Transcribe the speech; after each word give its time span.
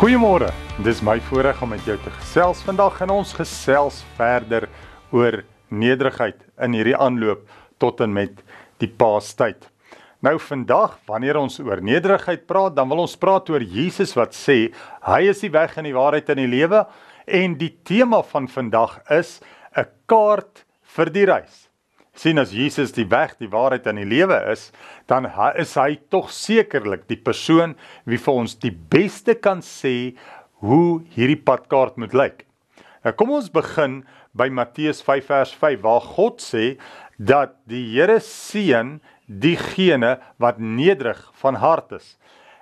Goeiemôre. 0.00 0.46
Dis 0.80 1.02
my 1.04 1.18
voorreg 1.20 1.58
om 1.60 1.74
met 1.74 1.84
jou 1.84 1.92
te 2.00 2.08
gesels 2.14 2.62
vandag 2.64 3.02
en 3.04 3.10
ons 3.18 3.34
gesels 3.36 3.98
verder 4.16 4.64
oor 5.12 5.42
nederigheid 5.68 6.38
in 6.64 6.78
hierdie 6.78 6.94
aanloop 6.96 7.42
tot 7.76 8.00
en 8.00 8.14
met 8.16 8.40
die 8.80 8.88
Paastyd. 8.88 9.66
Nou 10.24 10.38
vandag, 10.40 10.96
wanneer 11.04 11.36
ons 11.42 11.60
oor 11.60 11.84
nederigheid 11.84 12.48
praat, 12.48 12.72
dan 12.80 12.88
wil 12.88 13.04
ons 13.04 13.18
praat 13.20 13.52
oor 13.52 13.60
Jesus 13.60 14.16
wat 14.16 14.32
sê 14.32 14.70
hy 15.04 15.20
is 15.28 15.44
die 15.44 15.52
weg 15.52 15.76
en 15.76 15.84
die 15.84 15.96
waarheid 15.98 16.32
en 16.32 16.46
die 16.46 16.52
lewe 16.56 16.86
en 17.28 17.60
die 17.60 17.74
tema 17.84 18.24
van 18.32 18.48
vandag 18.48 19.02
is 19.20 19.42
'n 19.76 19.84
kaart 20.08 20.64
vir 20.96 21.12
die 21.12 21.28
reis 21.28 21.69
sien 22.14 22.38
as 22.38 22.52
Jesus 22.52 22.92
die 22.92 23.06
weg, 23.08 23.36
die 23.38 23.50
waarheid 23.50 23.86
en 23.86 24.00
die 24.00 24.08
lewe 24.08 24.36
is, 24.50 24.70
dan 25.06 25.28
is 25.58 25.76
hy 25.78 25.98
tog 26.10 26.30
sekerlik 26.34 27.06
die 27.08 27.18
persoon 27.18 27.76
wie 28.04 28.18
vir 28.18 28.40
ons 28.42 28.56
die 28.58 28.72
beste 28.72 29.34
kan 29.34 29.62
sê 29.64 30.14
hoe 30.60 31.00
hierdie 31.14 31.40
padkaart 31.40 31.96
moet 32.00 32.16
lyk. 32.16 32.46
Nou 33.04 33.14
kom 33.16 33.30
ons 33.32 33.48
begin 33.52 34.02
by 34.36 34.50
Matteus 34.52 35.00
5 35.06 35.30
vers 35.30 35.54
5 35.56 35.84
waar 35.84 36.02
God 36.04 36.42
sê 36.44 36.74
dat 37.16 37.54
die 37.68 37.86
Here 37.94 38.18
seën 38.24 38.98
diegene 39.30 40.18
wat 40.42 40.58
nederig 40.58 41.20
van 41.40 41.60
hart 41.62 41.94
is. 41.96 42.16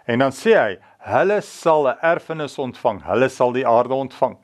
En 0.09 0.23
dan 0.23 0.33
sê 0.33 0.55
hy, 0.56 0.77
hulle 1.09 1.41
sal 1.42 1.89
'n 1.89 1.98
erfenis 2.03 2.59
ontvang, 2.59 3.03
hulle 3.05 3.28
sal 3.28 3.53
die 3.53 3.67
aarde 3.67 3.95
ontvang. 3.95 4.37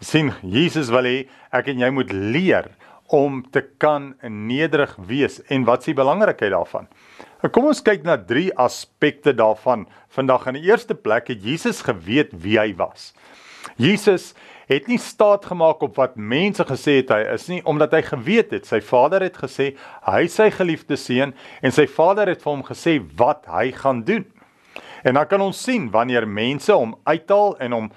sien 0.00 0.34
Jesus 0.42 0.90
wil 0.90 1.04
hê 1.04 1.28
ek 1.52 1.68
en 1.68 1.78
jy 1.78 1.90
moet 1.90 2.12
leer 2.12 2.68
om 3.14 3.42
te 3.50 3.62
kan 3.78 4.14
nederig 4.22 4.96
wees 5.06 5.40
en 5.52 5.64
wat 5.68 5.84
is 5.84 5.92
die 5.92 5.98
belangrikheid 5.98 6.52
daarvan? 6.54 6.88
Nou, 7.42 7.52
kom 7.52 7.68
ons 7.70 7.82
kyk 7.84 8.04
na 8.06 8.16
drie 8.16 8.48
aspekte 8.58 9.34
daarvan. 9.36 9.84
Vandag 10.14 10.46
in 10.50 10.58
die 10.58 10.66
eerste 10.70 10.94
plek 10.94 11.28
het 11.30 11.44
Jesus 11.44 11.82
geweet 11.86 12.32
wie 12.42 12.58
hy 12.58 12.72
was. 12.78 13.12
Jesus 13.76 14.32
het 14.66 14.88
nie 14.90 14.98
staat 14.98 15.44
gemaak 15.46 15.82
op 15.86 15.98
wat 16.00 16.16
mense 16.16 16.64
gesê 16.66 16.98
het 17.00 17.12
hy 17.14 17.20
is 17.34 17.46
nie 17.50 17.60
omdat 17.70 17.92
hy 17.94 18.02
geweet 18.02 18.54
het 18.56 18.66
sy 18.66 18.80
Vader 18.82 19.22
het 19.22 19.38
gesê 19.38 19.72
hy 20.08 20.24
sy 20.32 20.48
geliefde 20.54 20.98
seun 20.98 21.34
en 21.62 21.74
sy 21.74 21.86
Vader 21.86 22.32
het 22.32 22.42
vir 22.42 22.52
hom 22.52 22.64
gesê 22.66 22.96
wat 23.18 23.46
hy 23.50 23.70
gaan 23.76 24.02
doen. 24.06 24.24
En 25.06 25.14
dan 25.14 25.28
kan 25.30 25.44
ons 25.44 25.62
sien 25.62 25.86
wanneer 25.94 26.26
mense 26.26 26.72
hom 26.72 26.96
uithaal 27.06 27.54
en 27.62 27.76
hom 27.76 27.90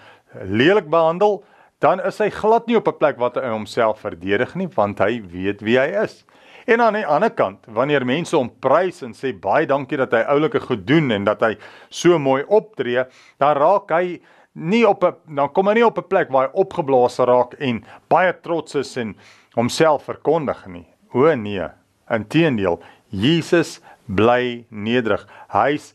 lelik 0.46 0.90
behandel, 0.94 1.40
dan 1.80 2.02
is 2.04 2.20
hy 2.20 2.30
glad 2.30 2.68
nie 2.68 2.78
op 2.78 2.88
'n 2.88 2.98
plek 2.98 3.18
wat 3.18 3.36
hy 3.36 3.50
homself 3.50 4.00
verdedig 4.00 4.56
nie 4.56 4.68
want 4.76 5.00
hy 5.00 5.22
weet 5.22 5.62
wie 5.62 5.80
hy 5.80 6.04
is. 6.04 6.26
En 6.68 6.82
aan 6.82 6.94
die 6.94 7.06
ander 7.06 7.32
kant, 7.32 7.66
wanneer 7.66 8.06
mense 8.06 8.36
hom 8.36 8.50
prys 8.62 9.02
en 9.02 9.14
sê 9.14 9.32
baie 9.34 9.66
dankie 9.66 9.98
dat 9.98 10.12
hy 10.14 10.22
oulike 10.30 10.60
goed 10.60 10.86
doen 10.88 11.12
en 11.12 11.24
dat 11.24 11.42
hy 11.42 11.56
so 11.90 12.20
mooi 12.20 12.44
optree, 12.48 13.06
dan 13.40 13.56
raak 13.58 13.90
hy 13.92 14.20
nie 14.54 14.86
op 14.88 15.04
'n 15.04 15.36
dan 15.36 15.50
kom 15.50 15.68
hy 15.68 15.74
nie 15.74 15.86
op 15.86 15.98
'n 15.98 16.08
plek 16.08 16.30
waar 16.30 16.50
hy 16.50 16.54
opgeblaas 16.54 17.20
raak 17.20 17.56
en 17.60 17.84
baie 18.10 18.34
trots 18.42 18.76
is 18.76 18.98
en 18.98 19.16
homself 19.56 20.04
verkondig 20.04 20.68
nie. 20.68 20.88
O 21.14 21.36
nee, 21.36 21.68
inteendeel, 22.10 22.80
Jesus 23.10 23.82
bly 24.06 24.66
nederig. 24.70 25.26
Hy's 25.50 25.94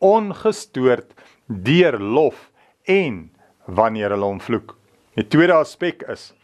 ongestoord 0.00 1.14
deur 1.46 1.98
lof 2.00 2.50
en 2.84 3.30
wanneer 3.66 4.10
hulle 4.10 4.24
hom 4.24 4.40
vloek. 4.40 4.76
Die 5.16 5.24
tweede 5.24 5.54
aspek 5.56 6.02
is 6.12 6.34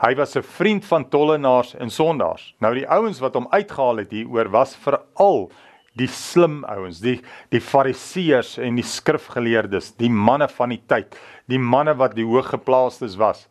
hy 0.00 0.14
was 0.16 0.36
'n 0.36 0.42
vriend 0.42 0.84
van 0.84 1.08
tollenaars 1.08 1.74
en 1.74 1.90
sondaars. 1.90 2.54
Nou 2.60 2.72
die 2.74 2.88
ouens 2.88 3.18
wat 3.20 3.34
hom 3.34 3.48
uitgehaal 3.50 3.96
het 3.96 4.10
hieroor 4.10 4.48
was 4.48 4.76
veral 4.76 5.50
die 5.98 6.06
slim 6.06 6.64
ouens, 6.64 7.00
die 7.00 7.20
die 7.50 7.60
fariseërs 7.60 8.58
en 8.58 8.78
die 8.78 8.86
skrifgeleerdes, 8.86 9.96
die 9.98 10.10
manne 10.10 10.48
van 10.48 10.70
die 10.70 10.82
tyd, 10.86 11.18
die 11.46 11.58
manne 11.58 11.94
wat 11.94 12.14
die 12.14 12.24
hooggeplaastes 12.24 13.16
was. 13.16 13.46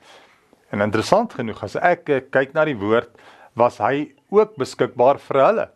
En 0.72 0.82
interessant 0.82 1.34
genoeg 1.34 1.64
as 1.64 1.76
ek 1.76 2.10
eh, 2.10 2.22
kyk 2.32 2.54
na 2.54 2.66
die 2.66 2.78
woord, 2.80 3.10
was 3.56 3.78
hy 3.78 4.14
ook 4.30 4.56
beskikbaar 4.58 5.20
vir 5.20 5.44
hulle. 5.44 5.70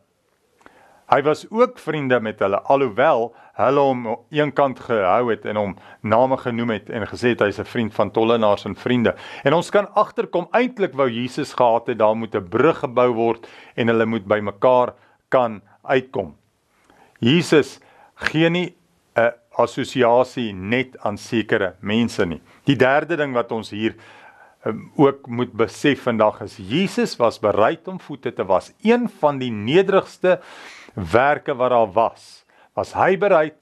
Hy 1.12 1.20
was 1.22 1.44
ook 1.50 1.80
vriende 1.80 2.22
met 2.24 2.40
hulle 2.40 2.62
alhoewel 2.72 3.34
hulle 3.60 3.82
hom 3.84 4.04
eenkant 4.32 4.80
gehou 4.80 5.26
het 5.28 5.44
en 5.46 5.58
hom 5.60 5.74
name 6.08 6.38
genoem 6.40 6.72
het 6.78 6.90
en 6.90 7.04
gesê 7.10 7.34
het 7.34 7.44
hy's 7.44 7.60
'n 7.60 7.68
vriend 7.68 7.94
van 7.94 8.12
tollenaars 8.12 8.66
en 8.66 8.76
vriende. 8.76 9.16
En 9.44 9.54
ons 9.54 9.70
kan 9.70 9.92
agterkom 9.94 10.48
eintlik 10.52 10.94
wou 10.94 11.10
Jesus 11.10 11.54
gehad 11.54 11.88
het 11.88 12.00
daar 12.00 12.16
moet 12.16 12.36
'n 12.36 12.48
brug 12.48 12.80
gebou 12.80 13.14
word 13.14 13.48
en 13.76 13.88
hulle 13.88 14.06
moet 14.06 14.26
by 14.26 14.40
mekaar 14.40 14.94
kan 15.30 15.62
uitkom. 15.84 16.36
Jesus 17.20 17.80
gee 18.16 18.50
nie 18.50 18.76
'n 19.16 19.34
assosiasie 19.52 20.54
net 20.54 20.98
aan 21.00 21.18
sekere 21.18 21.76
mense 21.80 22.26
nie. 22.26 22.42
Die 22.64 22.76
derde 22.76 23.18
ding 23.18 23.34
wat 23.34 23.52
ons 23.52 23.70
hier 23.70 23.96
um, 24.66 24.92
ook 24.96 25.28
moet 25.28 25.52
besef 25.52 26.04
vandag 26.04 26.42
is 26.42 26.58
Jesus 26.58 27.16
was 27.18 27.40
bereid 27.40 27.88
om 27.88 28.00
voete 28.00 28.34
te 28.34 28.46
was. 28.46 28.72
Een 28.82 29.10
van 29.20 29.38
die 29.38 29.52
nederigste 29.52 30.40
werke 30.96 31.56
wat 31.58 31.72
daar 31.74 31.92
was, 31.96 32.44
was 32.76 32.94
hy 32.98 33.16
bereid 33.20 33.58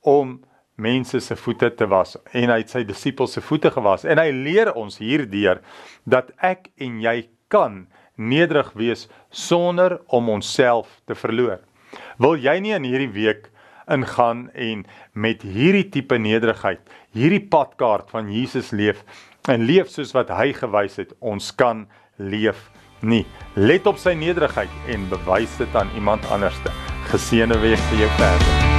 om 0.00 0.38
mense 0.80 1.20
se 1.20 1.36
voete 1.36 1.70
te 1.76 1.86
was 1.90 2.16
en 2.32 2.50
hy 2.52 2.60
het 2.62 2.72
sy 2.72 2.82
disippels 2.88 3.36
se 3.36 3.42
voete 3.44 3.70
gewas 3.74 4.06
en 4.08 4.20
hy 4.20 4.30
leer 4.32 4.72
ons 4.78 4.96
hierdeur 5.00 5.60
dat 6.08 6.32
ek 6.44 6.70
en 6.80 7.00
jy 7.04 7.16
kan 7.52 7.84
nederig 8.16 8.70
wees 8.76 9.06
sonder 9.30 9.98
om 10.12 10.28
onsself 10.32 11.00
te 11.08 11.16
verloor. 11.16 11.60
Wil 12.20 12.40
jy 12.40 12.58
nie 12.60 12.74
in 12.76 12.86
hierdie 12.86 13.12
week 13.12 13.48
ingaan 13.90 14.48
en 14.54 14.84
met 15.12 15.42
hierdie 15.42 15.88
tipe 15.90 16.18
nederigheid, 16.20 16.82
hierdie 17.16 17.42
padkaart 17.50 18.12
van 18.12 18.30
Jesus 18.30 18.70
leef 18.76 19.02
en 19.48 19.64
leef 19.66 19.88
soos 19.90 20.12
wat 20.14 20.30
hy 20.36 20.52
gewys 20.54 21.00
het, 21.00 21.14
ons 21.20 21.50
kan 21.56 21.86
leef 22.20 22.68
nie. 23.02 23.24
Let 23.54 23.86
op 23.90 23.98
sy 23.98 24.14
nederigheid 24.14 24.70
en 24.88 25.08
bewys 25.10 25.56
dit 25.58 25.76
aan 25.76 25.90
iemand 25.98 26.26
anderste. 26.30 26.72
Geseënde 27.10 27.58
wees 27.58 27.88
vir 27.90 28.04
jou 28.06 28.10
verder. 28.18 28.69